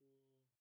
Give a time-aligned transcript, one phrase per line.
[0.00, 0.59] cool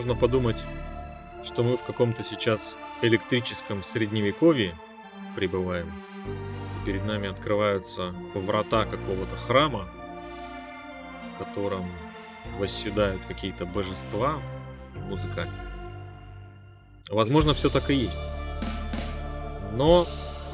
[0.00, 0.56] Можно подумать,
[1.44, 4.74] что мы в каком-то сейчас электрическом средневековье
[5.36, 5.92] пребываем.
[6.86, 9.86] Перед нами открываются врата какого-то храма,
[11.34, 11.86] в котором
[12.58, 14.40] восседают какие-то божества
[15.10, 15.68] музыкальные.
[17.10, 18.20] Возможно, все так и есть.
[19.74, 20.06] Но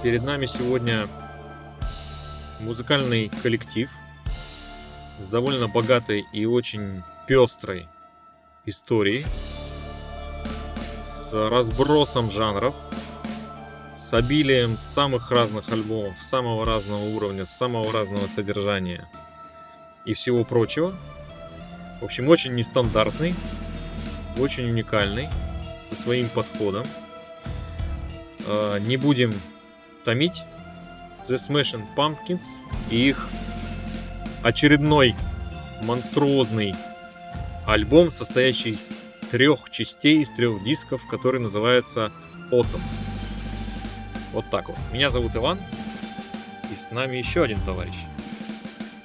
[0.02, 1.06] перед нами сегодня
[2.58, 3.92] музыкальный коллектив
[5.20, 7.86] с довольно богатой и очень пестрой
[8.66, 9.26] истории
[11.04, 12.74] с разбросом жанров,
[13.96, 19.08] с обилием самых разных альбомов, самого разного уровня, самого разного содержания
[20.04, 20.94] и всего прочего.
[22.00, 23.34] В общем, очень нестандартный,
[24.36, 25.28] очень уникальный,
[25.88, 26.84] со своим подходом.
[28.46, 29.32] А, не будем
[30.04, 30.42] томить
[31.28, 32.44] The Smashing Pumpkins
[32.90, 33.28] и их
[34.42, 35.14] очередной
[35.82, 36.74] монструозный
[37.66, 38.92] Альбом, состоящий из
[39.30, 42.12] трех частей, из трех дисков, который называется
[42.52, 42.80] Autumn.
[44.32, 44.76] Вот так вот.
[44.92, 45.58] Меня зовут Иван,
[46.72, 47.96] и с нами еще один товарищ.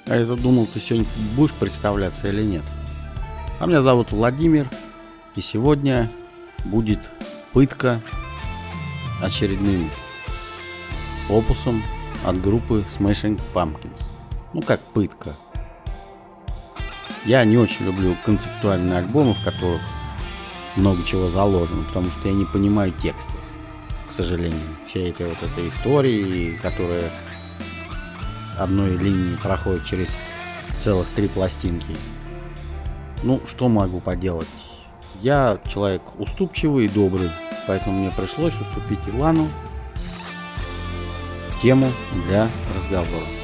[0.06, 2.62] А я думал, ты сегодня будешь представляться или нет.
[3.58, 4.68] А меня зовут Владимир,
[5.34, 6.08] и сегодня
[6.64, 7.00] будет
[7.52, 8.00] пытка
[9.20, 9.90] очередным
[11.28, 11.82] опусом
[12.24, 14.02] от группы Smashing Pumpkins.
[14.52, 15.34] Ну как пытка,
[17.24, 19.80] я не очень люблю концептуальные альбомы, в которых
[20.76, 23.32] много чего заложено, потому что я не понимаю текста,
[24.08, 24.60] к сожалению.
[24.86, 27.04] Все эти вот этой истории, которые
[28.58, 30.14] одной линии проходят через
[30.78, 31.96] целых три пластинки.
[33.22, 34.48] Ну, что могу поделать?
[35.20, 37.30] Я человек уступчивый и добрый,
[37.66, 39.48] поэтому мне пришлось уступить Ивану
[41.62, 41.88] тему
[42.26, 43.41] для разговора.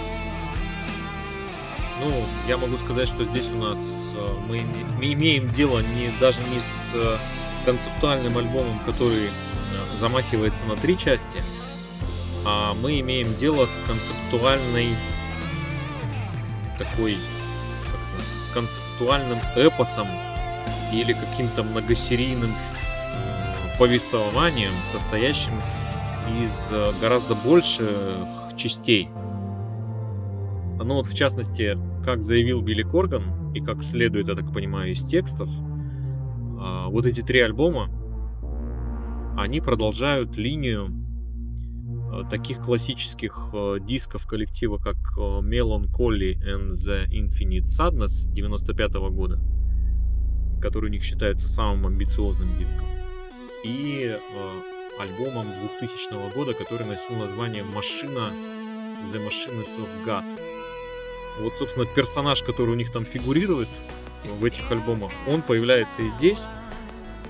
[2.01, 2.13] Ну,
[2.47, 4.61] я могу сказать, что здесь у нас э, мы,
[4.99, 7.17] мы имеем дело не, даже не с э,
[7.65, 11.43] концептуальным альбомом, который э, замахивается на три части,
[12.45, 14.91] а мы имеем дело с концептуальной
[16.79, 17.17] такой
[18.33, 20.07] с концептуальным эпосом
[20.93, 22.55] или каким-то многосерийным
[23.77, 25.61] повествованием, состоящим
[26.41, 26.71] из
[27.01, 29.09] гораздо больших частей.
[30.89, 35.05] Ну вот в частности, как заявил Билли Корган, и как следует, я так понимаю, из
[35.05, 35.51] текстов,
[36.59, 37.91] а, вот эти три альбома,
[39.37, 40.89] они продолжают линию
[42.11, 49.39] а, таких классических а, дисков коллектива, как Melancholy and the Infinite Sadness 95 года,
[50.63, 52.87] который у них считается самым амбициозным диском,
[53.63, 54.17] и
[54.99, 55.49] альбомом
[55.81, 58.31] 2000 года, который носил название «Машина
[59.13, 60.25] The Machines of God»,
[61.41, 63.69] вот, собственно, персонаж, который у них там фигурирует
[64.25, 66.47] в этих альбомах, он появляется и здесь.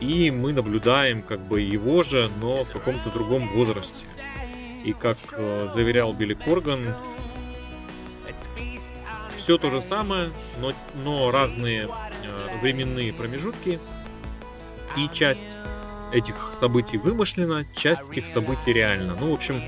[0.01, 4.07] И мы наблюдаем как бы его же, но в каком-то другом возрасте.
[4.85, 6.95] И как э, заверял Билли Корган,
[9.37, 10.31] все то же самое,
[10.61, 10.73] но,
[11.05, 13.81] но разные э, временные промежутки.
[14.97, 15.59] И часть
[16.13, 19.17] этих событий вымышлена, часть этих событий реальна.
[19.19, 19.63] Ну, в общем,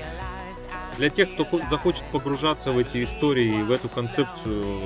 [0.97, 4.81] для тех, кто захочет погружаться в эти истории и в эту концепцию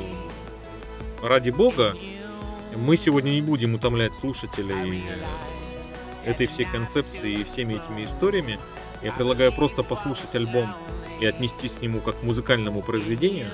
[1.21, 1.95] ради бога,
[2.75, 5.03] мы сегодня не будем утомлять слушателей
[6.23, 8.59] этой всей концепции и всеми этими историями.
[9.01, 10.73] Я предлагаю просто послушать альбом
[11.19, 13.49] и отнестись к нему как к музыкальному произведению.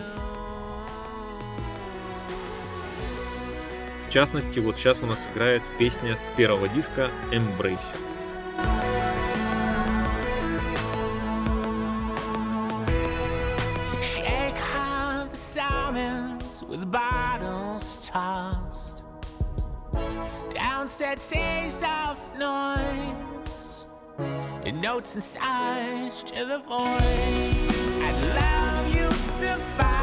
[4.07, 7.95] В частности, вот сейчас у нас играет песня с первого диска Embrace.
[21.01, 23.87] Downset seas of noise
[24.63, 27.01] Your notes and sighs to the void
[28.03, 30.00] I'd love you to follow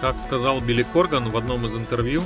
[0.00, 2.22] Как сказал Билли Корган в одном из интервью,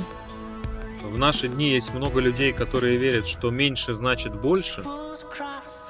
[1.03, 4.83] в наши дни есть много людей, которые верят, что меньше значит больше.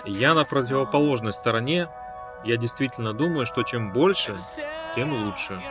[0.06, 1.90] Я на противоположной стороне.
[2.44, 4.36] Я действительно думаю, что чем больше,
[4.96, 5.62] тем лучше.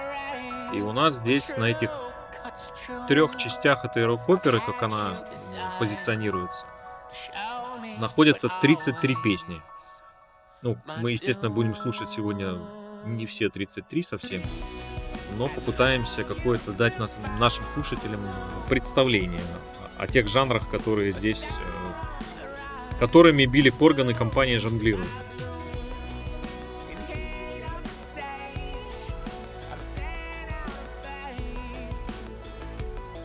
[0.73, 1.91] И у нас здесь на этих
[3.09, 5.25] трех частях этой рок-оперы, как она
[5.79, 6.67] позиционируется,
[7.99, 9.62] находятся 33 песни.
[10.62, 12.59] Ну, мы, естественно, будем слушать сегодня
[13.05, 14.43] не все 33 совсем,
[15.37, 18.21] но попытаемся какое-то дать нас, нашим слушателям
[18.69, 19.41] представление
[19.99, 25.09] о тех жанрах, которые здесь, э, которыми Билли Корган и компания жонглируют.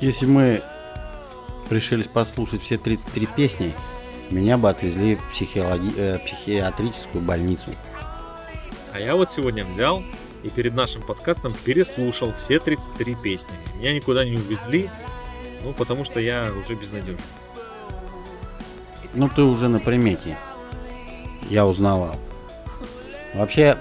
[0.01, 0.61] Если мы
[1.69, 3.73] решили послушать все 33 песни,
[4.29, 5.93] меня бы отвезли в психиологи...
[5.95, 7.71] э, психиатрическую больницу.
[8.91, 10.03] А я вот сегодня взял
[10.45, 13.55] и перед нашим подкастом переслушал все 33 песни.
[13.79, 14.91] Меня никуда не увезли,
[15.63, 17.19] ну, потому что я уже безнадежен.
[19.15, 20.37] Ну, ты уже на примете.
[21.49, 22.15] Я узнавал.
[23.33, 23.75] Вообще,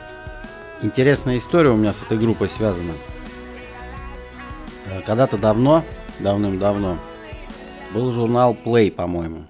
[0.81, 2.93] интересная история у меня с этой группой связана.
[4.87, 5.85] Э, Когда-то давно,
[6.21, 6.99] давным-давно,
[7.93, 9.47] был журнал Play, по-моему.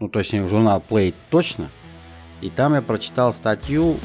[0.00, 1.70] Ну, точнее, журнал Play точно.
[2.42, 3.96] И там я прочитал статью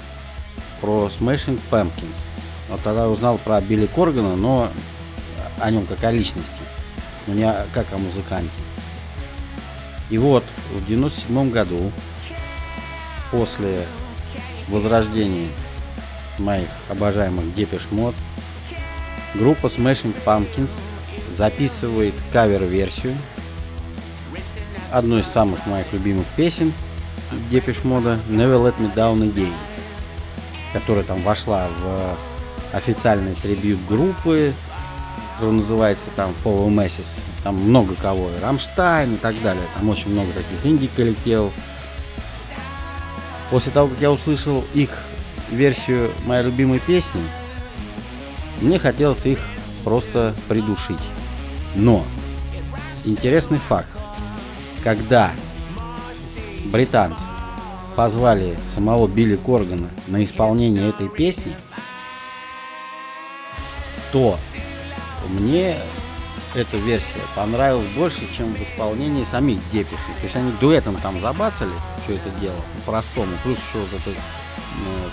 [0.80, 2.37] про Smashing Pumpkins.
[2.70, 4.72] Вот тогда узнал про Билли Коргана, но
[5.60, 6.62] о нем как о личности,
[7.26, 8.50] но не как о музыканте.
[10.10, 10.44] И вот
[10.74, 11.92] в 97 году,
[13.32, 13.84] после
[14.68, 15.50] возрождения
[16.38, 18.16] моих обожаемых Depeche Mode,
[19.34, 20.72] группа Smashing Pumpkins
[21.32, 23.16] записывает кавер-версию
[24.92, 26.74] одной из самых моих любимых песен
[27.52, 29.54] Depeche Mode Never Let Me Down Again,
[30.74, 32.18] которая там вошла в
[32.74, 34.54] официальный трибют группы,
[35.36, 37.08] который называется там Follow Masses.
[37.44, 39.64] Там много кого, и Рамштайн и так далее.
[39.76, 41.54] Там очень много таких инди-коллективов.
[43.50, 44.90] После того, как я услышал их
[45.52, 47.22] версию моей любимой песни,
[48.62, 49.40] мне хотелось их
[49.84, 50.98] просто придушить.
[51.76, 52.04] Но
[53.06, 53.88] интересный факт.
[54.84, 55.32] Когда
[56.66, 57.24] британцы
[57.96, 61.54] позвали самого Билли Коргана на исполнение этой песни,
[64.12, 64.40] то
[65.28, 65.78] мне
[66.56, 70.14] эта версия понравилась больше, чем в исполнении самих Депишей.
[70.18, 71.74] То есть они дуэтом там забацали
[72.04, 73.38] все это дело по-простому.
[73.44, 75.10] Плюс еще вот это э,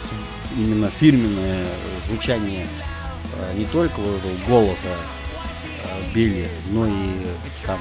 [0.57, 1.67] именно фирменное
[2.07, 2.67] звучание
[3.37, 7.27] э, не только вот этого голоса э, Билли, но и
[7.67, 7.79] там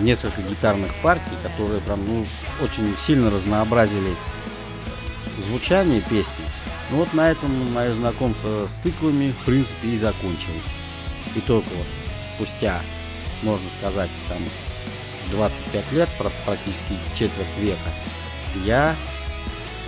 [0.00, 2.26] несколько гитарных партий, которые прям ну,
[2.62, 4.14] очень сильно разнообразили
[5.48, 6.44] звучание песни.
[6.90, 10.62] Ну вот на этом мое знакомство с тыквами в принципе и закончилось.
[11.34, 11.86] И только вот
[12.36, 12.80] спустя,
[13.42, 14.38] можно сказать, там
[15.30, 17.92] 25 лет, пр- практически четверть века,
[18.64, 18.94] я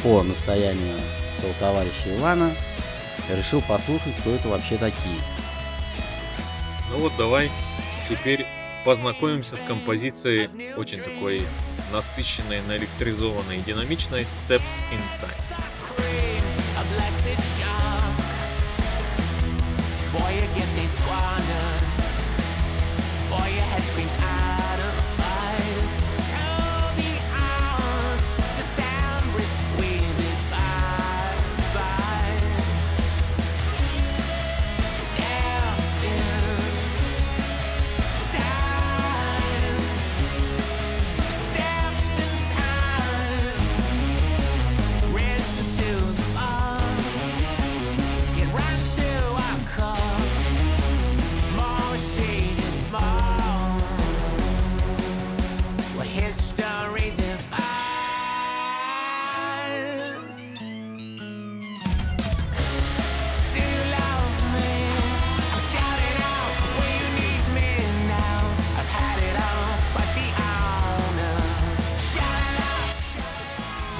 [0.02, 0.98] по настоянию
[1.38, 2.54] своего товарища Ивана
[3.30, 5.20] решил послушать, кто это вообще такие.
[6.90, 7.50] Ну вот давай
[8.08, 8.46] теперь
[8.84, 11.42] познакомимся с композицией очень такой
[11.92, 15.67] насыщенной, наэлектризованной и динамичной Steps in Time.
[16.98, 18.16] Blessed shock.
[20.12, 21.82] Boy, your gift ain't squandered.
[23.30, 25.07] Boy, your head screams out of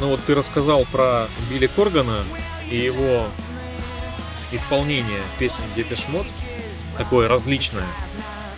[0.09, 2.25] Ну вот ты рассказал про Билли Коргана
[2.71, 3.29] и его
[4.53, 6.31] исполнение песен Depeche Mode,
[6.97, 7.85] такое различное,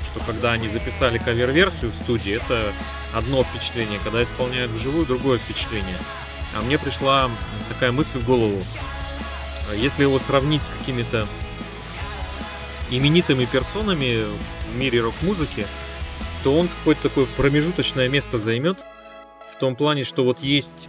[0.04, 2.72] что когда они записали кавер-версию в студии, это
[3.12, 5.98] одно впечатление, когда исполняют вживую, другое впечатление.
[6.56, 7.28] А мне пришла
[7.68, 8.62] такая мысль в голову,
[9.74, 11.26] если его сравнить с какими-то
[12.90, 14.24] именитыми персонами
[14.68, 15.66] в мире рок-музыки,
[16.44, 18.78] то он какое-то такое промежуточное место займет,
[19.52, 20.88] в том плане, что вот есть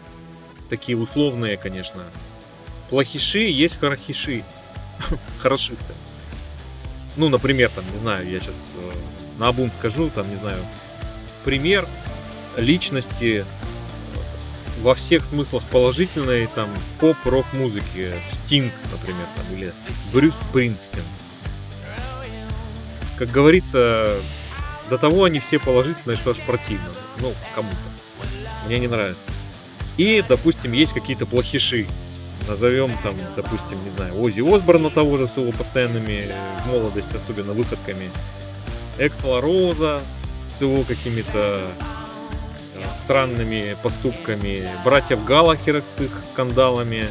[0.71, 2.05] такие условные, конечно,
[2.89, 4.43] плохиши, есть хорошиши,
[5.39, 5.93] хорошисты.
[7.17, 8.93] Ну, например, там, не знаю, я сейчас э,
[9.37, 10.65] на обум скажу, там, не знаю,
[11.43, 11.89] пример
[12.55, 13.45] личности
[14.79, 18.13] во всех смыслах положительной, там, в поп-рок музыке.
[18.31, 19.73] Стинг, например, там, или
[20.13, 21.03] Брюс Спрингстин.
[23.17, 24.15] Как говорится,
[24.89, 26.93] до того они все положительные, что аж противно.
[27.19, 27.75] Ну, кому-то.
[28.65, 29.31] Мне не нравится.
[29.97, 31.87] И, допустим, есть какие-то плохиши.
[32.47, 37.15] Назовем там, допустим, не знаю, Ози Осборна того же с его постоянными э, в молодости,
[37.15, 38.09] особенно выходками.
[38.97, 40.01] Эксла Роза
[40.47, 41.71] с его какими-то
[42.73, 44.67] э, странными поступками.
[44.83, 47.05] Братьев Галлахерах с их скандалами.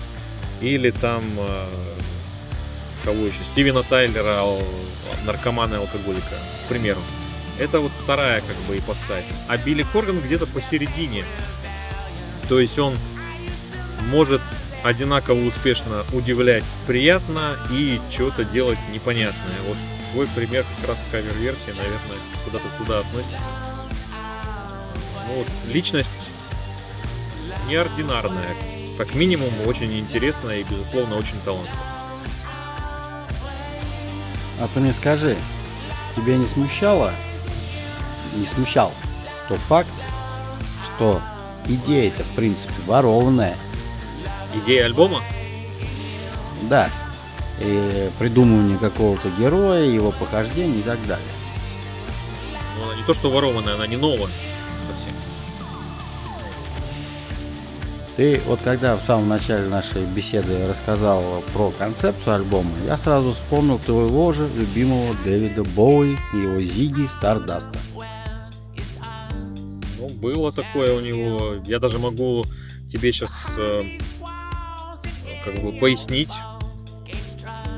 [0.60, 1.68] Или там э,
[3.04, 3.44] кого еще?
[3.44, 4.42] Стивена Тайлера,
[5.24, 6.34] наркомана и алкоголика,
[6.66, 7.00] к примеру.
[7.58, 9.26] Это вот вторая как бы ипостась.
[9.48, 11.24] А Билли Корган где-то посередине.
[12.50, 12.98] То есть он
[14.08, 14.42] может
[14.82, 19.54] одинаково успешно удивлять приятно и что-то делать непонятное.
[19.68, 19.76] Вот
[20.10, 23.48] твой пример как раз с кавер-версией, наверное, куда-то туда относится.
[25.28, 26.30] Ну вот, личность
[27.68, 28.56] неординарная.
[28.98, 31.78] Как минимум, очень интересная и, безусловно, очень талантливая.
[34.58, 35.36] А ты мне скажи,
[36.16, 37.12] тебя не смущало,
[38.34, 38.92] не смущал
[39.48, 39.88] тот факт,
[40.84, 41.22] что
[41.74, 43.56] идея-то, в принципе, ворованная,
[44.54, 45.22] Идея альбома?
[46.62, 46.90] да,
[47.60, 51.24] и придумывание какого-то героя, его похождений и так далее.
[52.78, 54.30] Но она не то, что ворованная, она не новая
[54.86, 55.12] совсем.
[58.16, 63.78] Ты вот когда в самом начале нашей беседы рассказал про концепцию альбома, я сразу вспомнил
[63.78, 67.78] твоего же любимого Дэвида Боуи и его Зиги Стардаста.
[70.20, 71.62] Было такое у него.
[71.64, 72.44] Я даже могу
[72.92, 73.56] тебе сейчас
[75.44, 76.32] как бы пояснить,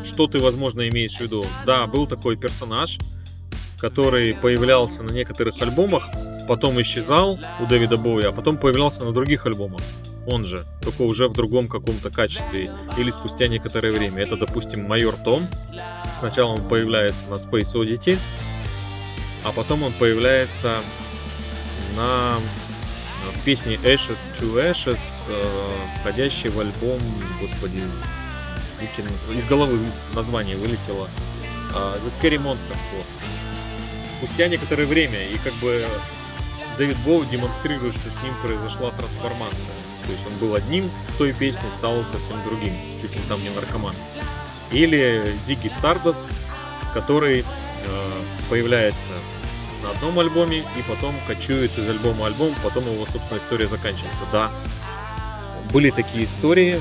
[0.04, 1.46] что ты, возможно, имеешь в виду.
[1.64, 2.98] Да, был такой персонаж,
[3.78, 6.08] который появлялся на некоторых альбомах,
[6.48, 9.80] потом исчезал у Дэвида Боуи, а потом появлялся на других альбомах.
[10.26, 14.22] Он же, только уже в другом каком-то качестве или спустя некоторое время.
[14.22, 15.48] Это, допустим, Майор Том.
[16.20, 18.18] Сначала он появляется на Space Oddity,
[19.44, 20.76] а потом он появляется
[21.96, 22.36] на
[23.32, 25.70] в песне Ashes to Ashes, э,
[26.00, 27.00] входящей в альбом,
[27.40, 27.82] господи,
[28.80, 29.78] выкину- из головы
[30.14, 31.08] название вылетело,
[31.74, 32.78] э, The Scary Monsters.
[32.94, 33.06] Вот.
[34.18, 35.86] Спустя некоторое время, и как бы
[36.78, 39.72] Дэвид Боу демонстрирует, что с ним произошла трансформация.
[40.06, 43.50] То есть он был одним в той песне, стал совсем другим, чуть ли там не
[43.50, 43.94] наркоман.
[44.70, 46.28] Или Зигги Стардос,
[46.94, 47.44] который
[47.86, 49.12] э, появляется
[49.82, 54.22] на одном альбоме и потом кочует из альбома альбом, потом его, собственно, история заканчивается.
[54.30, 54.50] Да,
[55.72, 56.78] были такие истории,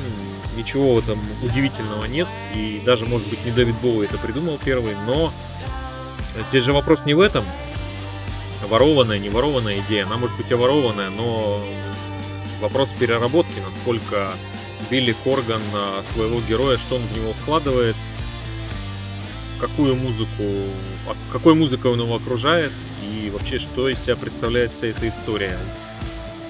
[0.55, 5.31] ничего этом удивительного нет, и даже, может быть, не Дэвид Боуи это придумал первый, но
[6.49, 7.43] здесь же вопрос не в этом,
[8.67, 11.65] ворованная, не ворованная идея, она может быть и ворованная, но
[12.59, 14.33] вопрос переработки, насколько
[14.89, 17.95] Билли Корган а, своего героя, что он в него вкладывает,
[19.61, 20.43] какую музыку,
[21.07, 22.71] а какой музыкой он его окружает
[23.03, 25.55] и вообще что из себя представляет вся эта история.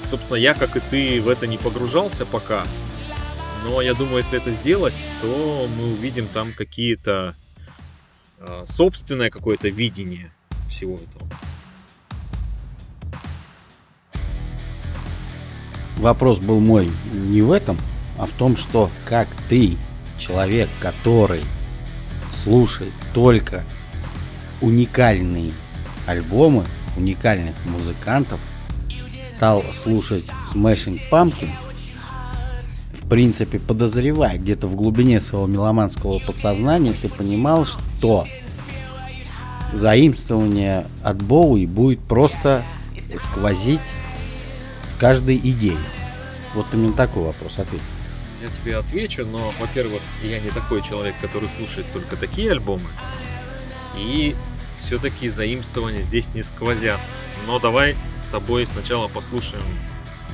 [0.09, 2.63] Собственно, я, как и ты, в это не погружался пока,
[3.65, 7.35] но я думаю, если это сделать, то мы увидим там какие-то
[8.39, 10.31] а, собственное какое-то видение
[10.69, 11.29] всего этого.
[15.97, 17.77] Вопрос был мой не в этом,
[18.17, 19.77] а в том, что как ты,
[20.17, 21.43] человек, который
[22.43, 23.63] слушает только
[24.61, 25.53] уникальные
[26.05, 26.65] альбомы,
[26.97, 28.39] уникальных музыкантов,
[29.27, 31.49] стал слушать Smashing Pumpkins,
[32.93, 38.25] в принципе, подозревая где-то в глубине своего меломанского подсознания, ты понимал, что
[39.73, 42.63] заимствование от Боуи будет просто
[43.19, 43.79] сквозить
[44.83, 45.77] в каждой идее.
[46.53, 47.81] Вот именно такой вопрос ответь.
[48.41, 52.89] Я тебе отвечу, но, во-первых, я не такой человек, который слушает только такие альбомы.
[53.95, 54.35] И
[54.77, 56.99] все-таки заимствования здесь не сквозят.
[57.45, 59.63] Но давай с тобой сначала послушаем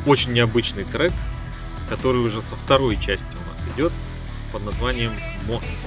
[0.05, 1.11] очень необычный трек,
[1.89, 3.91] который уже со второй части у нас идет
[4.53, 5.11] под названием
[5.45, 5.83] Мосс.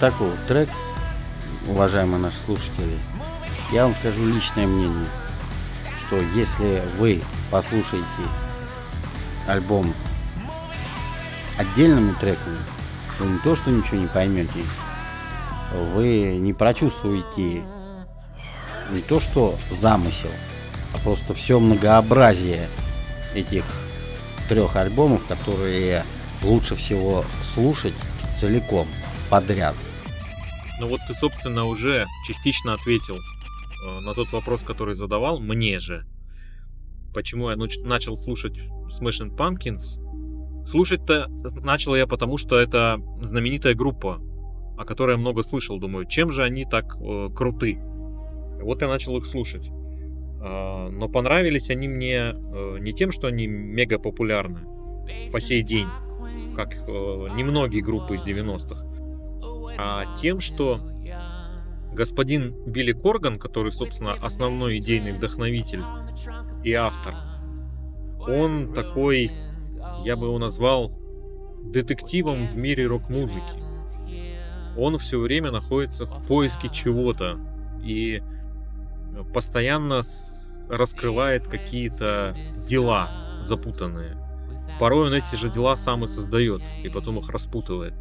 [0.00, 0.68] Такой трек,
[1.66, 2.98] уважаемые наши слушатели.
[3.72, 5.08] Я вам скажу личное мнение,
[6.06, 8.06] что если вы послушаете
[9.48, 9.92] альбом
[11.58, 12.58] отдельными треками,
[13.18, 14.62] вы не то что ничего не поймете,
[15.94, 17.64] вы не прочувствуете
[18.90, 20.30] не то что замысел,
[20.94, 22.68] а просто все многообразие
[23.34, 23.64] этих
[24.48, 26.04] трех альбомов, которые
[26.42, 27.94] лучше всего слушать
[28.34, 28.86] целиком,
[29.28, 29.74] подряд.
[30.80, 36.06] Ну вот ты, собственно, уже частично ответил э, на тот вопрос, который задавал мне же.
[37.14, 40.04] Почему я нач- начал слушать Smashing Pumpkins?
[40.66, 41.28] Слушать-то
[41.62, 44.20] начал я потому, что это знаменитая группа,
[44.78, 45.78] о которой я много слышал.
[45.78, 47.78] Думаю, чем же они так э, круты?
[48.60, 49.70] Вот я начал их слушать.
[50.40, 54.60] А, но понравились они мне э, не тем, что они мега популярны
[55.32, 55.88] по сей день,
[56.54, 58.84] как э, немногие группы из 90-х,
[59.78, 60.80] а тем, что
[61.92, 65.82] господин Билли Корган, который, собственно, основной идейный вдохновитель
[66.64, 67.14] и автор,
[68.26, 69.30] он такой,
[70.04, 70.92] я бы его назвал
[71.62, 73.62] детективом в мире рок-музыки.
[74.76, 77.38] Он все время находится в поиске чего-то
[77.82, 78.20] и
[79.32, 80.02] постоянно
[80.68, 82.36] раскрывает какие-то
[82.68, 83.08] дела
[83.40, 84.16] запутанные.
[84.80, 87.94] Порой он эти же дела сам и создает, и потом их распутывает.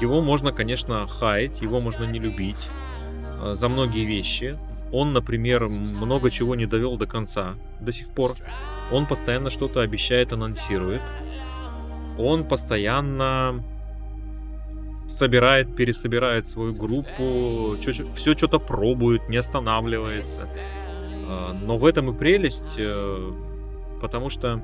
[0.00, 2.68] Его можно, конечно, хаять, его можно не любить
[3.40, 4.58] э, за многие вещи.
[4.92, 8.32] Он, например, много чего не довел до конца до сих пор.
[8.92, 11.02] Он постоянно что-то обещает, анонсирует.
[12.18, 13.64] Он постоянно
[15.08, 17.76] собирает, пересобирает свою группу,
[18.14, 20.48] все что-то пробует, не останавливается.
[21.28, 23.32] А, Но в этом и прелесть, э,
[24.00, 24.62] потому что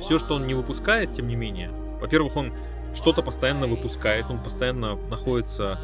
[0.00, 1.70] все, что он не выпускает, тем не менее,
[2.00, 2.52] во-первых, он
[2.94, 5.78] что-то постоянно выпускает, он постоянно находится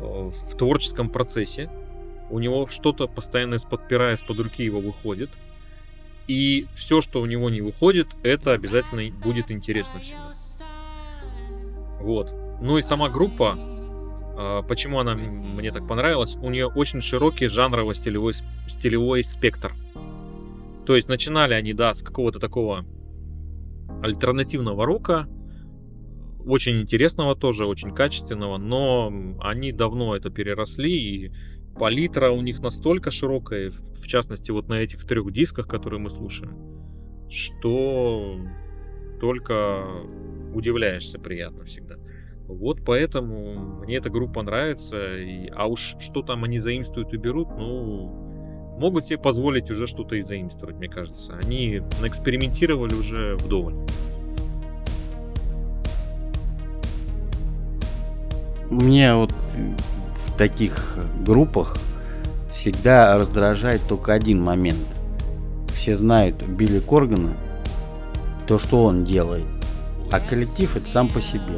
[0.00, 1.70] э, в творческом процессе,
[2.30, 5.30] у него что-то постоянно из-под пера, из-под руки его выходит,
[6.26, 10.32] и все, что у него не выходит, это обязательно будет интересно всегда.
[12.00, 12.32] Вот.
[12.60, 13.56] Ну и сама группа,
[14.38, 18.34] э, почему она мне так понравилась, у нее очень широкий жанрово-стилевой
[18.68, 19.72] стилевой спектр.
[20.86, 22.84] То есть начинали они, да, с какого-то такого
[24.02, 25.26] альтернативного рока,
[26.46, 31.32] очень интересного тоже, очень качественного, но они давно это переросли, и
[31.78, 36.56] палитра у них настолько широкая, в частности вот на этих трех дисках, которые мы слушаем,
[37.28, 38.38] что
[39.20, 39.86] только
[40.54, 41.96] удивляешься приятно всегда.
[42.46, 47.48] Вот поэтому мне эта группа нравится, и, а уж что там они заимствуют и берут,
[47.56, 51.38] ну, могут себе позволить уже что-то и заимствовать, мне кажется.
[51.44, 53.74] Они экспериментировали уже вдоволь.
[58.70, 61.76] Мне вот в таких группах
[62.54, 64.78] всегда раздражает только один момент.
[65.74, 67.32] Все знают Билли Коргана,
[68.46, 69.44] то, что он делает,
[70.10, 71.56] а коллектив это сам по себе.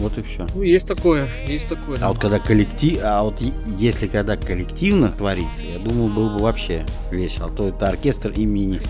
[0.00, 0.46] Вот и все.
[0.54, 1.98] Ну, есть такое, есть такое.
[2.00, 6.84] А вот когда коллектив, а вот если когда коллективно творится, я думаю, было бы вообще
[7.12, 7.46] весело.
[7.46, 8.80] А то это оркестр имени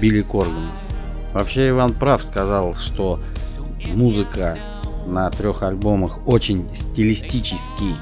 [0.00, 0.72] Билли Коргана.
[1.32, 3.20] Вообще Иван прав сказал, что
[3.94, 4.58] музыка
[5.06, 7.94] на трех альбомах очень стилистически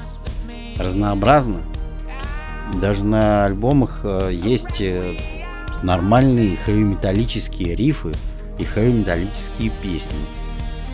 [0.77, 1.61] разнообразна.
[2.81, 5.17] Даже на альбомах э, есть э,
[5.81, 8.11] нормальные хэви-металлические рифы
[8.57, 10.19] и хэви-металлические песни,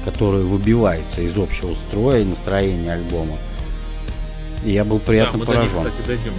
[0.05, 3.37] которые выбиваются из общего строя и настроения альбома.
[4.63, 5.91] И я был приятно да, до них, поражен.
[5.91, 6.33] кстати, дойдем.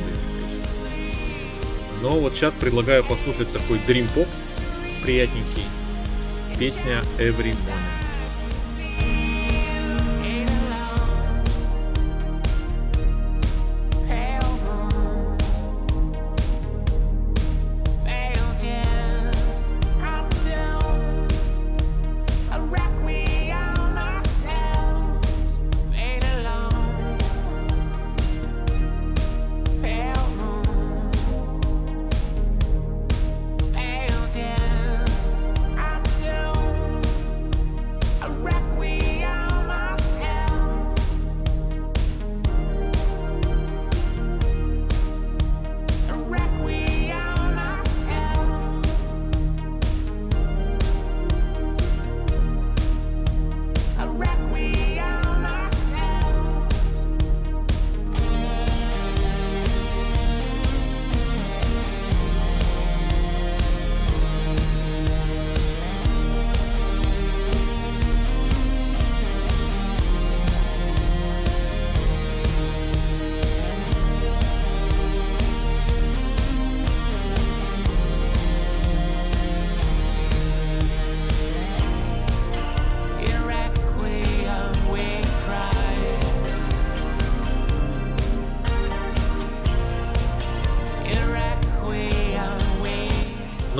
[2.03, 4.29] Но вот сейчас предлагаю послушать такой Dream Pop
[5.03, 5.65] приятненький.
[6.59, 7.96] Песня Every Morning.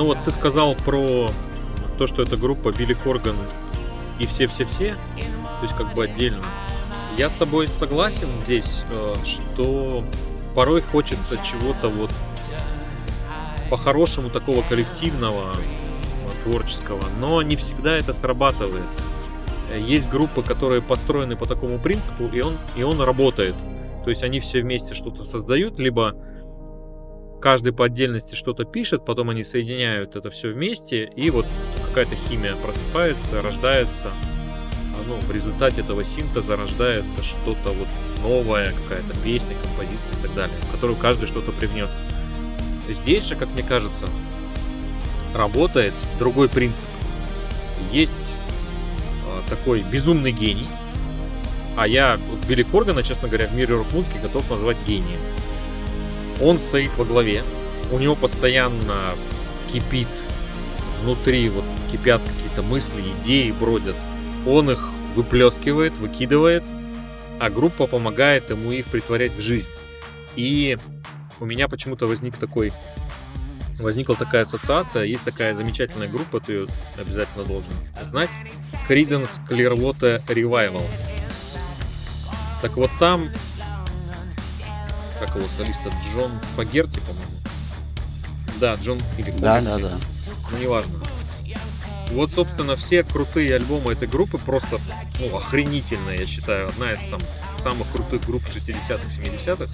[0.07, 1.29] Вот ты сказал про
[1.97, 3.35] то, что это группа Билли Корган
[4.19, 6.45] и все-все-все, то есть как бы отдельно.
[7.17, 10.05] Я с тобой согласен здесь, э, что
[10.55, 12.11] порой хочется чего-то вот
[13.69, 18.87] по-хорошему такого коллективного, э, творческого, но не всегда это срабатывает.
[19.77, 23.55] Есть группы, которые построены по такому принципу, и он, и он работает.
[24.05, 26.15] То есть они все вместе что-то создают, либо
[27.39, 31.45] каждый по отдельности что-то пишет, потом они соединяют это все вместе, и вот
[31.87, 34.07] какая-то химия просыпается, рождается.
[34.07, 37.87] А, Ну, в результате этого синтеза рождается что-то вот
[38.21, 41.97] новое, какая-то песня, композиция и так далее, в которую каждый что-то привнес.
[42.89, 44.07] Здесь же, как мне кажется,
[45.33, 46.87] работает другой принцип.
[47.91, 48.35] Есть
[49.25, 50.67] э, такой безумный гений,
[51.77, 55.19] а я Билли Коргана, честно говоря, в мире рок-музыки готов назвать гением.
[56.41, 57.41] Он стоит во главе,
[57.91, 59.15] у него постоянно
[59.71, 60.07] кипит
[61.01, 63.95] внутри, вот кипят какие-то мысли, идеи бродят.
[64.45, 66.63] Он их выплескивает, выкидывает,
[67.39, 69.71] а группа помогает ему их притворять в жизнь.
[70.35, 70.77] И
[71.39, 72.71] у меня почему-то возник такой
[73.79, 78.29] возникла такая ассоциация, есть такая замечательная группа, ты ее обязательно должен знать,
[78.89, 80.83] Creedence Clearwater Revival.
[82.61, 83.29] Так вот там,
[85.19, 87.31] как его солиста, Джон Фагерти, по-моему.
[88.59, 89.81] Да, Джон или Да, Фогерти.
[89.83, 89.97] да, да.
[90.51, 90.99] Ну, неважно.
[92.11, 94.79] Вот, собственно, все крутые альбомы этой группы просто,
[95.19, 96.69] ну, охренительные, я считаю.
[96.69, 97.19] Одна из там
[97.61, 99.71] самых крутых групп 60-х, 70-х.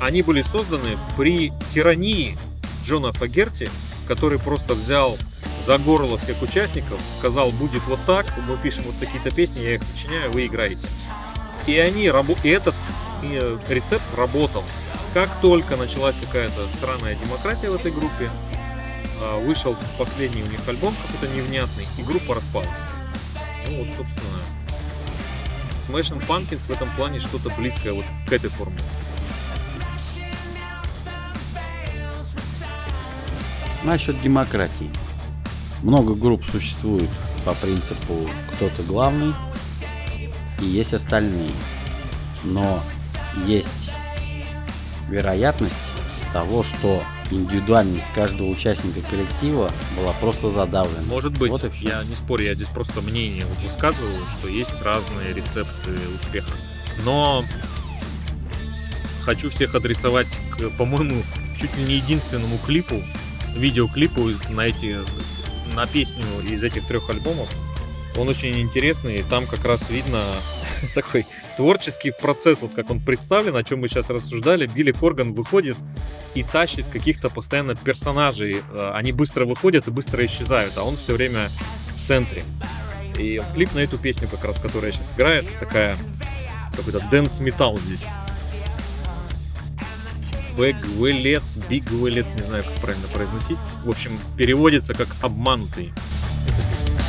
[0.00, 2.36] Они были созданы при тирании
[2.84, 3.70] Джона Фагерти,
[4.06, 5.16] который просто взял
[5.64, 9.82] за горло всех участников, сказал, будет вот так, мы пишем вот такие-то песни, я их
[9.82, 10.86] сочиняю, вы играете.
[11.66, 12.74] И они и этот
[13.32, 14.64] э, рецепт работал.
[15.12, 18.28] Как только началась какая-то сраная демократия в этой группе,
[19.22, 22.68] а, вышел последний у них альбом какой-то невнятный, и группа распалась.
[23.68, 24.38] Ну вот, собственно,
[25.70, 28.82] Smashing Pumpkins в этом плане что-то близкое вот к этой формуле.
[33.82, 34.90] Насчет демократии.
[35.82, 37.10] Много групп существует
[37.44, 39.34] по принципу кто-то главный
[40.60, 41.52] и есть остальные.
[42.44, 42.82] Но
[43.46, 43.90] есть
[45.08, 45.76] вероятность
[46.32, 51.02] того, что индивидуальность каждого участника коллектива была просто задавлена.
[51.06, 55.90] Может быть, Вот я не спорю, я здесь просто мнение высказываю, что есть разные рецепты
[56.20, 56.52] успеха.
[57.04, 57.44] Но
[59.24, 61.22] хочу всех адресовать к, по-моему,
[61.58, 63.02] чуть ли не единственному клипу,
[63.56, 64.98] видеоклипу на эти
[65.74, 67.48] на песню из этих трех альбомов.
[68.16, 70.20] Он очень интересный, и там как раз видно
[70.94, 74.66] такой творческий процесс, вот как он представлен, о чем мы сейчас рассуждали.
[74.66, 75.76] Билли Корган выходит
[76.34, 78.62] и тащит каких-то постоянно персонажей.
[78.70, 81.50] Э, Они быстро выходят и быстро исчезают, а он все время
[81.96, 82.44] в центре.
[83.18, 85.96] И клип на эту песню, как раз, которая сейчас играет, такая
[86.76, 88.06] какой-то dance metal здесь.
[90.56, 93.58] Beguiled, Beguiled, не знаю, как правильно произносить.
[93.84, 95.92] В общем, переводится как обманутый.
[96.46, 97.03] эта песня.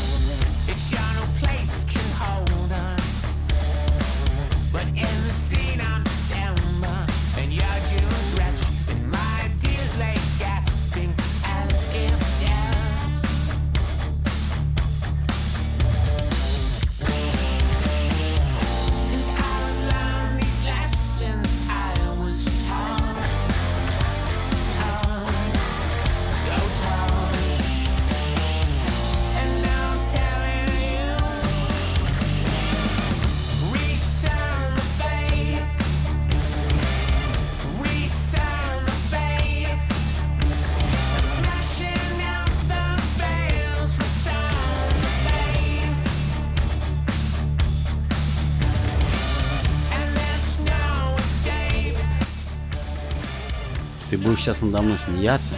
[54.36, 55.54] Будешь сейчас надо мной смеяться.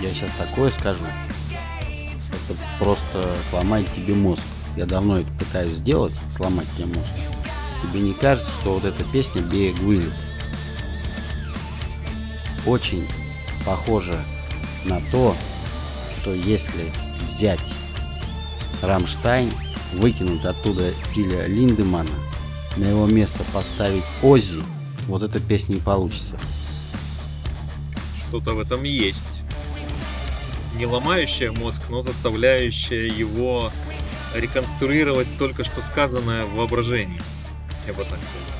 [0.00, 1.04] Я сейчас такое скажу.
[2.48, 4.42] Это просто сломает тебе мозг.
[4.76, 7.12] Я давно это пытаюсь сделать, сломать тебе мозг.
[7.82, 10.12] Тебе не кажется, что вот эта песня Бея Гвиллет
[12.66, 13.08] очень
[13.64, 14.18] похожа
[14.84, 15.36] на то,
[16.20, 16.92] что если
[17.30, 17.60] взять
[18.82, 19.52] Рамштайн,
[19.94, 22.10] выкинуть оттуда Тиля Линдемана,
[22.76, 24.60] на его место поставить Ози,
[25.06, 26.36] вот эта песня не получится.
[28.28, 29.42] Что-то в этом есть.
[30.76, 33.70] Не ломающая мозг, но заставляющая его
[34.34, 37.20] реконструировать только что сказанное в воображении.
[37.86, 38.56] Я бы так сказал.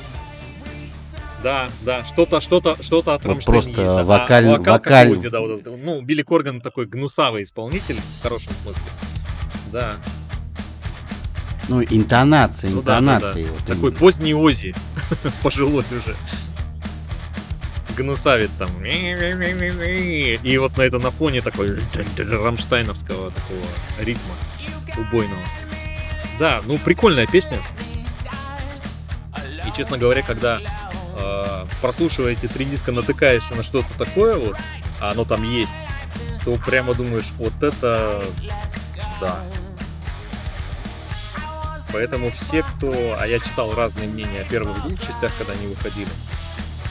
[1.43, 3.77] Да, да, что-то, что-то, что-то от Вот Рамштейна просто есть.
[3.83, 4.03] да.
[4.03, 5.61] вокаль- а, вокал вокаль- Оззи, да, вот.
[5.65, 8.81] Ну, Билли Корган такой гнусавый исполнитель, в хорошем смысле.
[9.71, 9.97] Да.
[11.69, 13.33] Ну, интонации, Ну да, да, да.
[13.35, 13.99] вот Такой именно.
[13.99, 14.73] поздний Ози,
[15.43, 16.15] пожилой уже.
[17.95, 18.69] Гнусавит там.
[18.85, 21.79] И вот на это на фоне такой
[22.17, 23.65] рамштайновского такого
[23.99, 24.35] ритма
[24.97, 25.41] убойного.
[26.39, 27.59] Да, ну прикольная песня.
[29.65, 30.61] И, честно говоря, когда
[31.15, 34.55] э, прослушивая эти три диска, натыкаешься на что-то такое вот,
[35.01, 35.71] а оно там есть,
[36.45, 38.23] то прямо думаешь, вот это
[39.19, 39.43] да.
[41.93, 43.17] Поэтому все, кто...
[43.19, 46.09] А я читал разные мнения о первых двух частях, когда они выходили.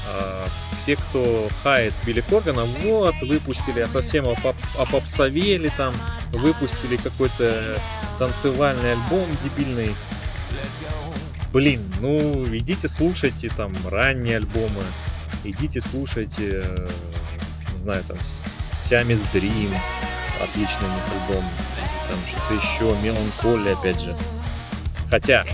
[0.09, 5.95] А, Все, кто хает Билли Коргана, вот, выпустили, а совсем опоп- опопсовели там,
[6.31, 7.81] выпустили какой-то
[8.19, 9.95] танцевальный альбом дебильный.
[11.53, 14.83] Блин, ну, идите слушайте там ранние альбомы,
[15.45, 16.89] идите слушайте, э,
[17.73, 18.19] не знаю, там,
[18.89, 19.75] Siamese Dream,
[20.43, 21.45] отличный у них альбом,
[22.09, 24.17] там что-то еще, Меланхолия, опять же.
[25.11, 25.45] Хотя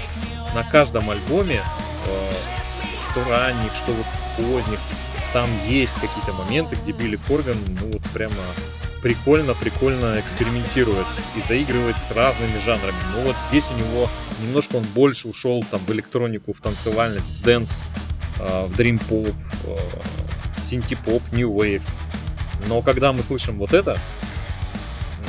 [0.55, 1.63] на каждом альбоме,
[2.07, 2.33] э,
[3.11, 4.79] что ранних, что вот поздних,
[5.33, 8.37] там есть какие-то моменты, где Билли Корган, ну вот прямо
[9.03, 12.97] прикольно-прикольно экспериментирует и заигрывает с разными жанрами.
[13.15, 14.09] Ну вот здесь у него
[14.41, 17.85] немножко он больше ушел там в электронику, в танцевальность, в dance,
[18.39, 19.35] э, в дрим поп,
[20.63, 21.83] синти-поп, wave.
[22.69, 23.99] Но когда мы слышим вот это,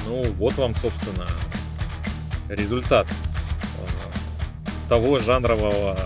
[0.05, 1.27] ну вот вам, собственно,
[2.49, 3.32] результат э,
[4.93, 5.97] того жанрового,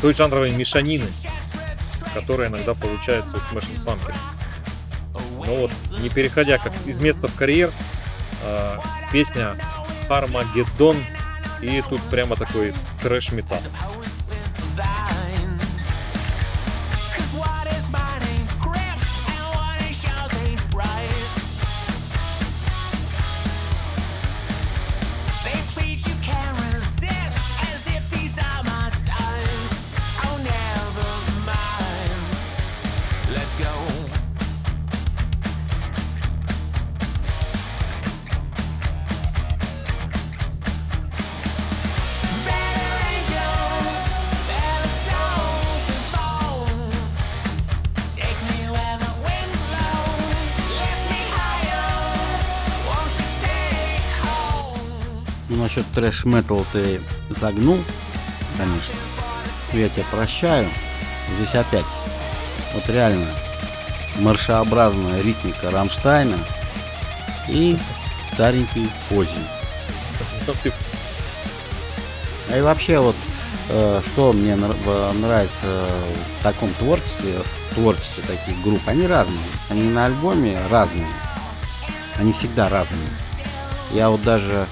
[0.00, 1.08] той жанровой мешанины,
[2.14, 4.14] которая иногда получается у Smashing Pumpkins.
[5.44, 7.72] Ну вот, не переходя как из места в карьер,
[8.44, 8.76] э,
[9.10, 9.56] песня
[10.08, 10.96] Армагеддон,
[11.60, 13.58] и тут прямо такой трэш-метал.
[56.00, 57.78] Трэш-метал ты загнул,
[58.56, 58.94] конечно.
[59.74, 60.66] Я тебя прощаю.
[61.36, 61.84] Здесь опять.
[62.72, 63.26] Вот реально
[64.18, 66.38] маршеобразная ритмика Рамштайна
[67.48, 67.78] и
[68.32, 69.28] старенький Ози.
[72.48, 73.16] А и вообще вот
[73.68, 75.86] э, что мне нравится
[76.38, 77.34] в таком творчестве,
[77.70, 79.38] в творчестве таких групп, они разные.
[79.68, 81.06] Они на альбоме разные.
[82.16, 83.10] Они всегда разные.
[83.92, 84.66] Я вот даже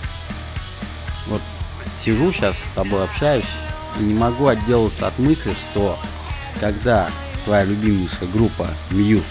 [2.05, 3.45] сижу сейчас с тобой общаюсь
[3.99, 5.99] и не могу отделаться от мысли, что
[6.61, 7.09] когда
[7.45, 9.25] твоя любимейшая группа Muse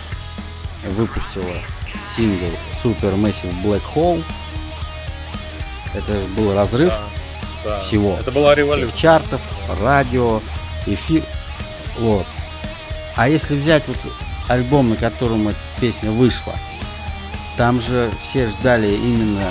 [0.89, 1.55] выпустила
[2.15, 2.47] сингл
[2.83, 4.23] Super Massive Black Hole,
[5.93, 7.01] это же был разрыв да,
[7.63, 7.79] да.
[7.81, 8.17] всего.
[8.19, 8.97] Это была всех революция.
[8.97, 9.41] чартов,
[9.81, 10.41] радио,
[10.85, 11.23] эфир.
[11.97, 12.25] Вот.
[13.15, 13.97] А если взять вот
[14.47, 16.53] альбом, на котором эта песня вышла,
[17.57, 19.49] там же все ждали именно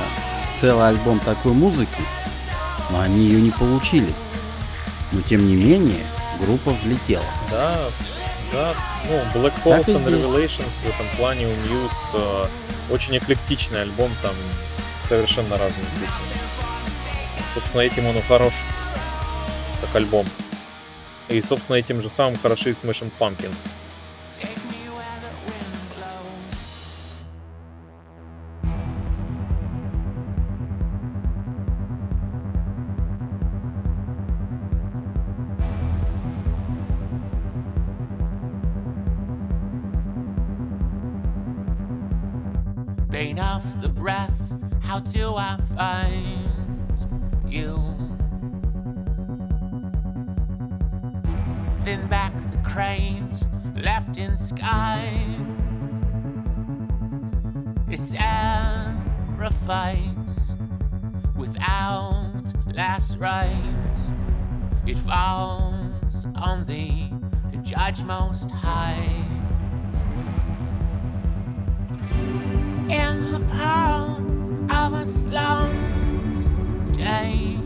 [0.59, 2.01] целый альбом такой музыки,
[2.91, 4.13] но они ее не получили.
[5.13, 6.05] Но тем не менее,
[6.41, 7.25] группа взлетела.
[7.51, 7.79] Да,
[8.53, 8.75] да.
[9.09, 10.05] Ну, Black Holes and.
[10.05, 12.47] Revelations в этом плане у Muse э,
[12.91, 14.35] очень эклектичный альбом, там
[15.09, 16.37] совершенно разные песни.
[17.55, 18.53] Собственно, этим он и хорош,
[19.81, 20.27] как альбом.
[21.29, 23.69] И, собственно, этим же самым хороши и Smashing Pumpkins.
[45.13, 46.49] Do I find
[47.49, 47.77] you?
[51.85, 53.45] Thin back the cranes
[53.77, 55.09] left in sky.
[57.89, 59.47] A sacrifice
[61.37, 64.11] without last rites.
[64.87, 67.13] It falls on thee
[67.53, 69.25] to judge most high.
[72.89, 74.06] In the palm
[74.87, 76.47] of a slums
[76.97, 77.59] day.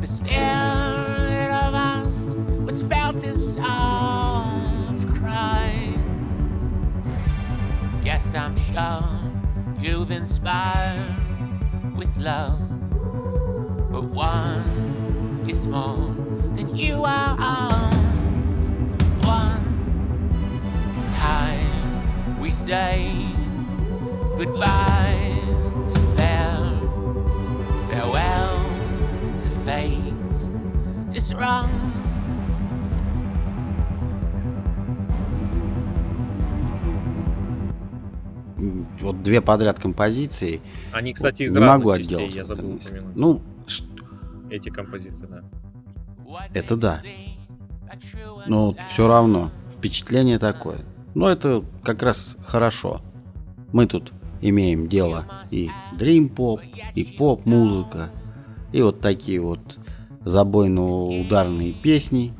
[0.00, 2.34] The spirit of us
[2.66, 3.64] was felt as of
[5.14, 6.02] crime.
[8.02, 9.04] Yes, I'm sure
[9.78, 11.14] you've inspired
[11.96, 12.58] with love,
[13.92, 16.12] but one is more
[16.56, 17.94] than you are of.
[19.24, 19.64] One,
[20.88, 23.26] it's time we say
[24.36, 25.39] goodbye.
[28.00, 28.64] Farewell
[29.42, 30.14] to fate.
[31.14, 31.70] It's wrong.
[39.00, 40.60] Вот две подряд композиции.
[40.92, 42.38] Они, кстати, из не разных могу частей, отделаться.
[42.38, 43.16] я забыл упомянуть.
[43.16, 43.84] Ну, ш-
[44.50, 45.42] Эти композиции, да.
[46.52, 47.02] это да.
[48.46, 50.78] Но все равно впечатление такое.
[51.14, 53.00] Но это как раз хорошо.
[53.72, 56.60] Мы тут имеем дело и дрим-поп,
[56.94, 58.10] и поп-музыка,
[58.72, 59.78] и вот такие вот
[60.24, 62.34] забойно-ударные песни.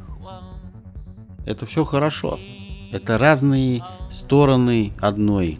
[1.46, 2.38] Это все хорошо.
[2.92, 5.58] Это разные стороны одной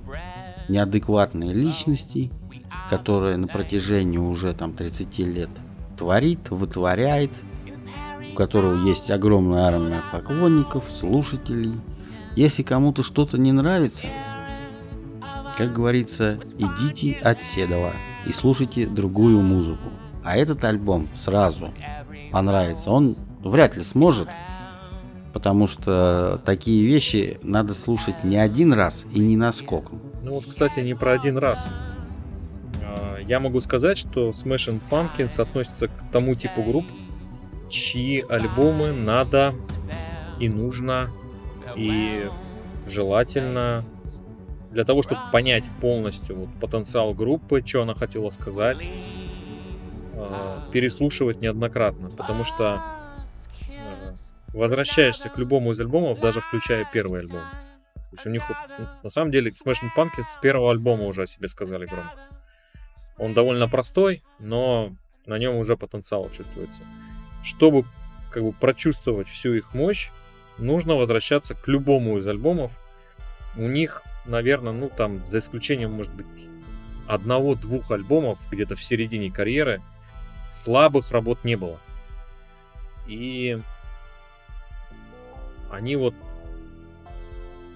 [0.69, 2.31] неадекватной личности,
[2.89, 5.51] которая на протяжении уже там 30 лет
[5.97, 7.31] творит, вытворяет,
[8.33, 11.75] у которого есть огромная армия поклонников, слушателей.
[12.37, 14.07] Если кому-то что-то не нравится,
[15.61, 17.91] как говорится, идите от Седова
[18.27, 19.91] и слушайте другую музыку.
[20.25, 21.75] А этот альбом сразу
[22.33, 22.91] понравится.
[22.91, 24.31] Он вряд ли сможет,
[25.35, 30.01] потому что такие вещи надо слушать не один раз и не наскоком.
[30.23, 31.69] Ну вот, кстати, не про один раз.
[32.83, 36.87] А, Я могу сказать, что Smashing Pumpkins относится к тому типу групп,
[37.69, 39.55] чьи альбомы надо
[40.39, 41.11] и нужно
[41.77, 42.31] и
[42.87, 43.85] желательно
[44.71, 48.87] для того, чтобы понять полностью вот потенциал группы, что она хотела сказать,
[50.15, 53.01] а, переслушивать неоднократно, потому что а,
[54.53, 57.43] возвращаешься к любому из альбомов, даже включая первый альбом.
[57.95, 61.23] То есть у них вот, ну, на самом деле Smashing Pumpkins с первого альбома уже
[61.23, 62.15] о себе сказали громко.
[63.19, 64.93] Он довольно простой, но
[65.27, 66.83] на нем уже потенциал чувствуется.
[67.45, 67.85] Чтобы
[68.31, 70.11] как бы прочувствовать всю их мощь,
[70.59, 72.79] нужно возвращаться к любому из альбомов.
[73.57, 76.27] У них, наверное, ну там, за исключением, может быть,
[77.07, 79.83] одного-двух альбомов где-то в середине карьеры,
[80.49, 81.79] слабых работ не было.
[83.07, 83.59] И
[85.71, 86.15] они вот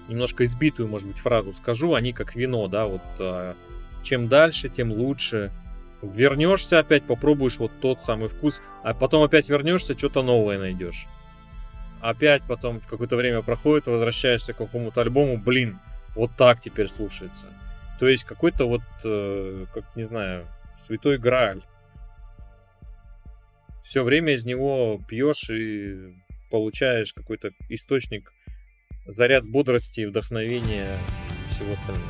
[0.07, 3.55] немножко избитую, может быть, фразу скажу, они как вино, да, вот а,
[4.03, 5.51] чем дальше, тем лучше.
[6.01, 11.07] Вернешься опять, попробуешь вот тот самый вкус, а потом опять вернешься, что-то новое найдешь.
[11.99, 15.79] Опять потом какое-то время проходит, возвращаешься к какому-то альбому, блин,
[16.15, 17.47] вот так теперь слушается.
[17.99, 20.47] То есть какой-то вот, э, как не знаю,
[20.77, 21.61] святой грааль.
[23.83, 26.13] Все время из него пьешь и
[26.49, 28.33] получаешь какой-то источник
[29.05, 30.97] заряд бодрости, вдохновения
[31.47, 32.09] и всего остального.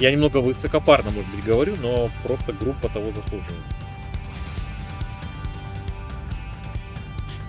[0.00, 3.62] Я немного высокопарно, может быть, говорю, но просто группа того заслуживает.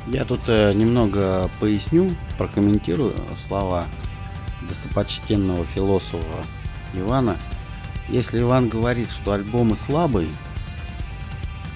[0.07, 3.15] Я тут э, немного поясню, прокомментирую
[3.47, 3.85] слова
[4.67, 6.45] достопочтенного философа
[6.93, 7.37] Ивана.
[8.09, 10.29] Если Иван говорит, что альбомы слабые,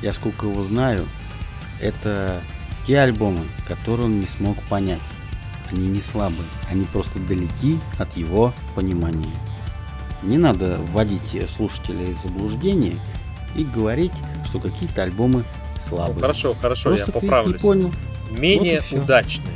[0.02, 1.08] я сколько его знаю,
[1.82, 2.42] это
[2.86, 5.02] те альбомы, которые он не смог понять.
[5.72, 9.34] Они не слабые, они просто далеки от его понимания.
[10.24, 13.00] Не надо вводить слушателей в заблуждение
[13.56, 14.14] и говорить,
[14.46, 15.46] что какие-то альбомы
[15.82, 16.20] слабые.
[16.20, 17.62] Хорошо, хорошо, Просто я их не поправлюсь.
[17.62, 17.92] понял.
[18.32, 19.56] Менее Вот удачные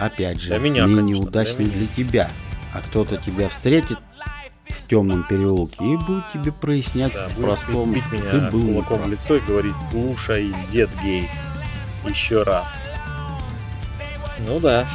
[0.00, 2.30] Опять же, Для меня, менее конечно, удачный для для, тебя.
[2.72, 3.98] А кто-то тебя встретит
[4.68, 7.92] в темном переулке и будет тебе прояснять Да, в будет простом.
[7.92, 11.40] бить ты меня был кулаком в лицо и говорить, слушай, Зетгейст,
[12.08, 12.80] еще раз.
[14.46, 14.86] Ну да.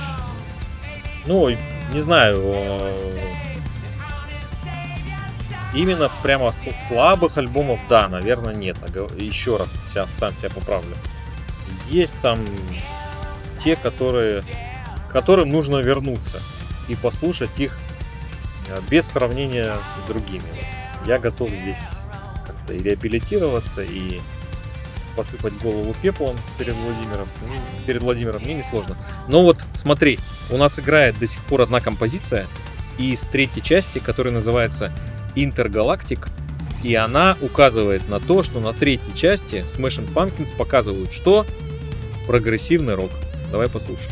[1.28, 1.50] Ну,
[1.94, 3.20] не знаю, э,
[5.76, 6.52] именно прямо
[6.88, 8.78] слабых альбомов, да, наверное, нет.
[8.82, 9.68] А Еще раз
[10.18, 10.96] сам себя поправлю.
[11.90, 12.40] Есть там
[13.64, 14.44] те, которые,
[15.16, 16.42] которым нужно вернуться
[16.90, 17.80] и послушать их
[18.68, 20.44] э, без сравнения с другими.
[21.06, 21.92] Я готов здесь
[22.46, 24.20] как-то и реабилитироваться, и
[25.16, 27.30] посыпать голову пеплом перед Владимиром.
[27.48, 28.98] Мне- Перед Владимиром мне не сложно.
[29.30, 32.46] Но вот смотри, у нас играет до сих пор одна композиция
[32.98, 34.92] из третьей части, которая называется
[35.36, 36.28] Интергалактик.
[36.84, 41.46] И она указывает на то, что на третьей части Smashing Pumpkins показывают, что
[42.28, 43.12] прогрессивный рок.
[43.50, 44.12] Давай послушаем.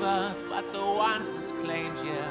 [0.00, 2.24] Birth, but the ones that's claimed you.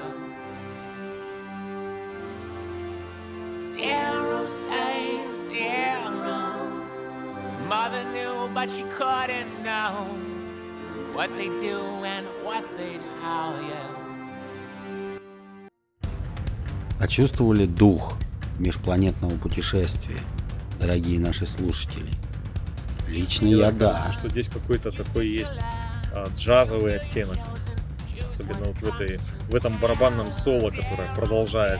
[3.60, 6.40] Zero same, zero.
[7.68, 9.94] Mother knew, but she couldn't know
[11.14, 13.98] what they do and what they'd how, yeah.
[17.00, 18.14] Почувствовали дух
[18.60, 20.20] межпланетного путешествия,
[20.80, 22.12] дорогие наши слушатели?
[23.08, 23.94] Лично Мне я да.
[23.94, 25.54] кажется, что здесь какой-то такой есть
[26.14, 27.38] а, джазовый оттенок.
[28.38, 29.20] Особенно вот в, этой,
[29.50, 31.80] в этом барабанном соло, которое продолжает.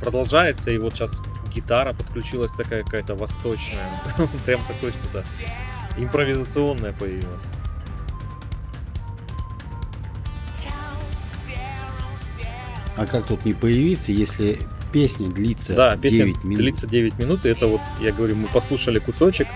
[0.00, 1.20] Продолжается, и вот сейчас
[1.54, 3.90] гитара подключилась такая какая-то восточная.
[4.46, 5.22] Прям такое что-то
[5.98, 7.48] импровизационное появилось.
[12.96, 14.58] А как тут не появиться, если
[14.92, 16.58] песня длится Да, песня 9 минут?
[16.58, 19.48] длится 9 минут, и это вот, я говорю, мы послушали кусочек,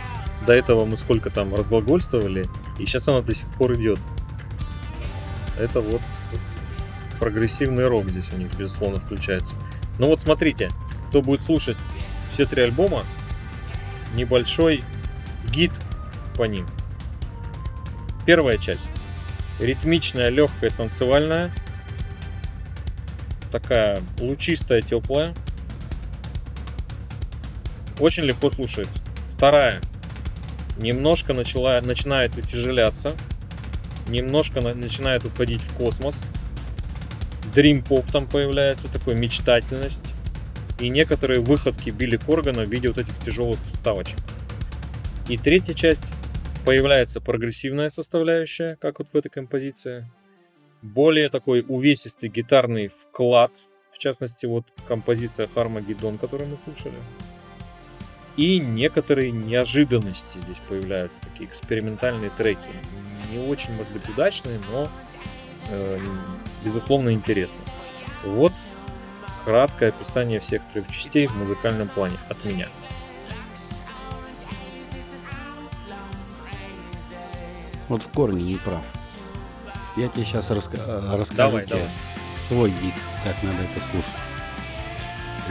[0.47, 2.47] до этого мы сколько там разглагольствовали,
[2.79, 3.99] и сейчас она до сих пор идет.
[5.59, 6.03] Это вот
[7.19, 9.55] прогрессивный рок здесь у них, безусловно, включается.
[9.99, 10.71] Ну вот смотрите,
[11.09, 11.77] кто будет слушать
[12.31, 13.05] все три альбома,
[14.15, 14.85] небольшой
[15.51, 15.73] гид
[16.37, 16.67] по ним.
[18.27, 18.89] Первая часть.
[19.61, 21.53] Ритмичная, легкая, танцевальная.
[23.53, 25.35] Такая лучистая, теплая.
[28.01, 29.01] Очень легко слушается.
[29.33, 29.81] Вторая.
[30.77, 33.15] Немножко начала, начинает утяжеляться.
[34.09, 36.27] Немножко на- начинает уходить в космос.
[37.55, 40.13] Дрим поп там появляется, такой мечтательность.
[40.81, 44.19] И некоторые выходки Билли Коргана в виде вот этих тяжелых вставочек.
[45.29, 46.13] И третья часть
[46.67, 50.11] появляется прогрессивная составляющая, как вот в этой композиции.
[50.83, 53.53] Более такой увесистый гитарный вклад,
[53.93, 56.97] в частности, вот композиция Хармагеддон, которую мы слушали.
[58.37, 62.59] И некоторые неожиданности здесь появляются, такие экспериментальные треки.
[63.31, 64.89] Не очень, может быть, удачные, но
[65.71, 66.01] э,
[66.65, 67.59] безусловно интересно.
[68.25, 68.53] Вот
[69.45, 72.69] краткое описание всех трех частей в музыкальном плане от меня.
[77.89, 78.83] Вот в корне не прав.
[79.97, 80.83] Я тебе сейчас расскажу
[81.35, 81.89] Давай, тебе давай.
[82.47, 84.11] свой гид, как надо это слушать.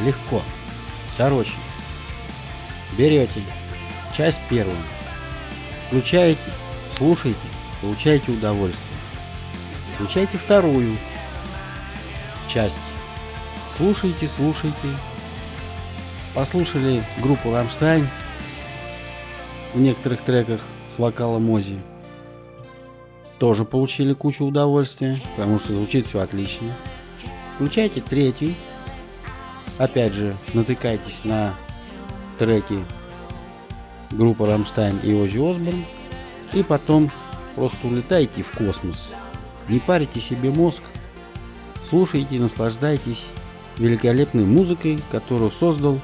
[0.03, 0.41] Легко.
[1.15, 1.53] Короче,
[2.97, 3.43] берете
[4.17, 4.76] часть первую,
[5.88, 6.41] включаете,
[6.97, 7.38] слушаете,
[7.84, 8.98] получаете удовольствие.
[9.94, 10.98] Включайте вторую
[12.48, 12.80] часть.
[13.76, 14.88] Слушайте, слушайте.
[16.34, 18.08] Послушали группу Рамштайн
[19.74, 21.80] в некоторых треках с вокалом Мози.
[23.38, 26.70] Тоже получили кучу удовольствия, потому что звучит все отлично.
[27.56, 28.56] Включайте третий.
[29.78, 31.54] Опять же, натыкайтесь на
[32.40, 32.80] треки
[34.12, 35.86] группы Рамштайн и Ози Осборн.
[36.54, 37.12] И потом
[37.56, 39.10] просто улетайте в космос.
[39.70, 40.82] Не парите себе мозг.
[41.89, 43.24] Слушайте, наслаждайтесь
[43.78, 45.99] великолепной музыкой, которую создал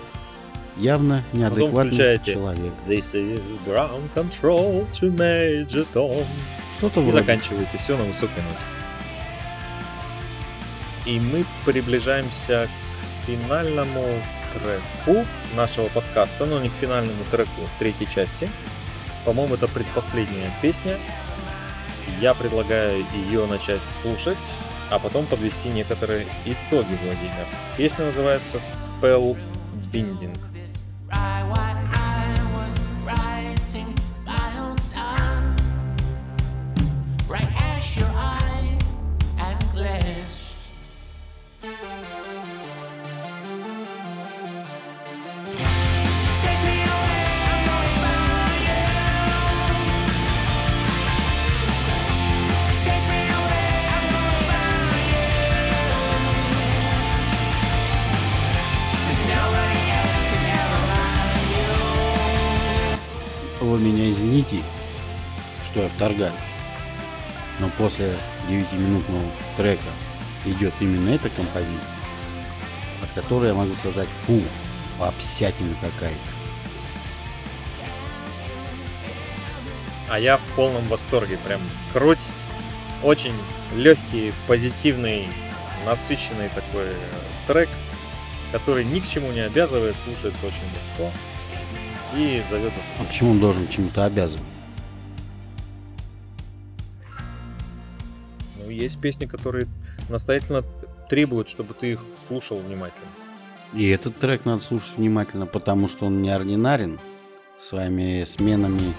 [0.77, 2.73] явно неадекватный человек.
[2.87, 6.25] This is ground control to Major Tom.
[6.77, 7.19] Что-то И вроде.
[7.19, 8.63] заканчиваете все на высокой ноте.
[11.05, 12.69] И мы приближаемся
[13.23, 14.05] к финальному
[14.53, 15.25] треку
[15.55, 18.49] нашего подкаста, но не к финальному треку третьей части.
[19.25, 20.97] По-моему, это предпоследняя песня.
[22.19, 24.37] Я предлагаю ее начать слушать,
[24.89, 27.47] а потом подвести некоторые итоги, Владимир.
[27.77, 29.37] Песня называется Spell
[29.93, 30.37] Binding.
[66.09, 66.33] Вторгаюсь.
[67.59, 68.15] Но после
[68.47, 69.25] 9-минутного
[69.57, 69.89] трека
[70.45, 71.99] идет именно эта композиция,
[73.03, 74.41] от которой я могу сказать, фу,
[74.97, 76.17] попсятина какая-то.
[80.09, 81.37] А я в полном восторге.
[81.45, 81.61] Прям
[81.93, 82.19] круть.
[83.03, 83.35] Очень
[83.75, 85.27] легкий, позитивный,
[85.85, 86.95] насыщенный такой э,
[87.47, 87.69] трек,
[88.51, 91.11] который ни к чему не обязывает, слушается очень легко
[92.15, 94.41] и зовет А почему он должен чему-то обязан?
[98.89, 99.67] Есть песни, которые
[100.09, 100.63] настоятельно
[101.09, 103.07] требуют, чтобы ты их слушал внимательно.
[103.73, 106.99] И этот трек надо слушать внимательно, потому что он неординарен
[107.59, 108.93] своими сменами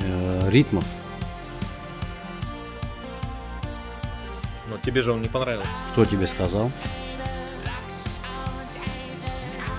[0.00, 0.84] э, ритмов.
[4.68, 5.70] Но тебе же он не понравился.
[5.92, 6.70] Кто тебе сказал?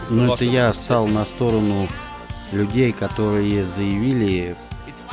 [0.09, 1.87] Ну это я стал на сторону
[2.51, 4.55] людей, которые заявили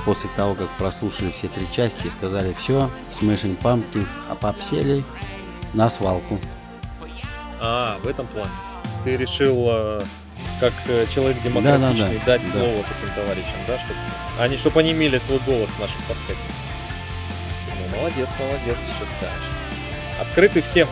[0.08, 5.04] после того, как прослушали все три части и сказали, все, Smashing Pumpkins опопсели
[5.74, 6.40] на свалку.
[7.60, 8.48] А, в этом плане.
[9.04, 10.02] Ты решил, э,
[10.60, 12.52] как э, человек демократичный, дать да.
[12.52, 14.00] слово таким товарищам, да, чтобы
[14.38, 16.42] они, чтобы они имели свой голос в нашем подкасте.
[17.66, 19.50] Ну, молодец, молодец, что скажешь.
[20.22, 20.88] Открытый всем.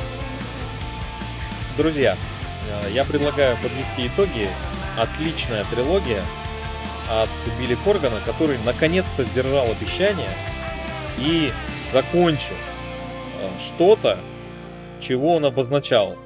[1.79, 2.19] Друзья,
[2.71, 4.51] э, я предлагаю подвести итоги.
[4.99, 6.23] Отличная трилогия
[7.09, 7.29] от
[7.59, 10.29] Билли Коргана, который наконец-то сдержал обещание
[11.19, 11.53] и
[11.93, 12.55] закончил
[13.41, 14.19] э, что-то,
[15.01, 16.17] чего он обозначал.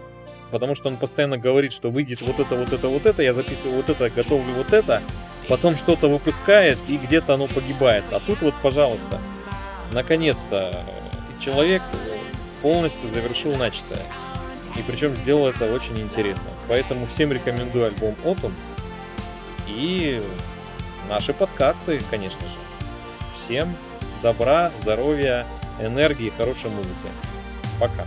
[0.50, 3.76] Потому что он постоянно говорит, что выйдет вот это, вот это, вот это, я записываю
[3.76, 5.02] вот это, готовлю вот это,
[5.48, 8.04] потом что-то выпускает и где-то оно погибает.
[8.10, 9.18] А тут вот, пожалуйста,
[9.92, 12.16] наконец-то э, человек э,
[12.62, 14.02] полностью завершил начатое.
[14.76, 16.50] И причем сделал это очень интересно.
[16.68, 18.52] Поэтому всем рекомендую альбом Autumn
[19.66, 20.22] и
[21.10, 22.54] наши подкасты, конечно же.
[23.34, 23.74] Всем
[24.22, 25.44] добра, здоровья,
[25.80, 26.94] энергии, хорошей музыки.
[27.80, 28.06] Пока.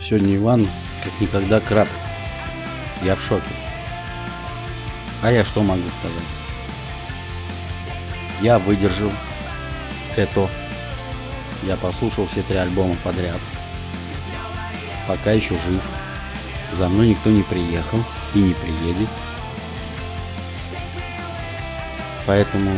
[0.00, 0.68] Сегодня Иван
[1.04, 1.94] как никогда краток.
[3.02, 3.44] Я в шоке.
[5.22, 6.28] А я что могу сказать?
[8.42, 9.12] Я выдержал
[10.16, 10.50] это.
[11.62, 13.38] Я послушал все три альбома подряд.
[15.06, 15.82] Пока еще жив.
[16.72, 17.98] За мной никто не приехал
[18.34, 19.08] и не приедет.
[22.30, 22.70] Поэтому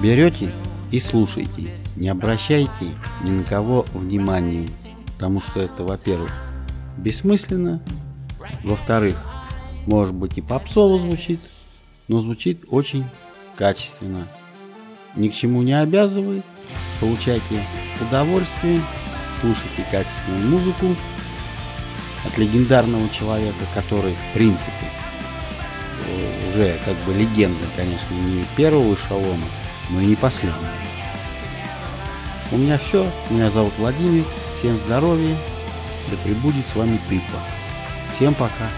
[0.00, 0.52] берете
[0.92, 1.68] и слушайте.
[1.96, 4.68] Не обращайте ни на кого внимания.
[5.16, 6.30] Потому что это, во-первых,
[6.96, 7.82] бессмысленно.
[8.62, 9.16] Во-вторых,
[9.86, 11.40] может быть и попсово звучит,
[12.06, 13.04] но звучит очень
[13.56, 14.28] качественно.
[15.16, 16.44] Ни к чему не обязывает.
[17.00, 17.64] Получайте
[18.00, 18.80] удовольствие,
[19.40, 20.86] слушайте качественную музыку
[22.24, 24.88] от легендарного человека, который в принципе
[26.50, 29.46] уже как бы легенда, конечно, не первого эшелона,
[29.90, 30.70] но и не последнего.
[32.52, 33.10] У меня все.
[33.30, 34.24] Меня зовут Владимир.
[34.56, 35.36] Всем здоровья.
[36.10, 37.38] Да пребудет с вами тыпа.
[38.14, 38.68] Всем пока.